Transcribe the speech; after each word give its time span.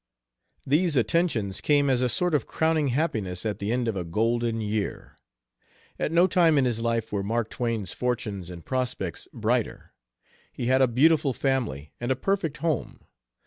These 0.65 0.95
attentions 0.95 1.61
came 1.61 1.87
as 1.87 2.01
a 2.01 2.09
sort 2.09 2.33
of 2.33 2.47
crowning 2.47 2.87
happiness 2.87 3.45
at 3.45 3.59
the 3.59 3.71
end 3.71 3.87
of 3.87 3.95
a 3.95 4.03
golden 4.03 4.59
year. 4.59 5.15
At 5.99 6.11
no 6.11 6.25
time 6.25 6.57
in 6.57 6.65
his 6.65 6.79
life 6.81 7.11
were 7.13 7.21
Mark 7.21 7.51
Twain's 7.51 7.93
fortunes 7.93 8.49
and 8.49 8.65
prospects 8.65 9.27
brighter; 9.31 9.93
he 10.51 10.65
had 10.65 10.81
a 10.81 10.87
beautiful 10.87 11.33
family 11.33 11.91
and 11.99 12.11
a 12.11 12.15
perfect 12.15 12.57
home. 12.57 13.01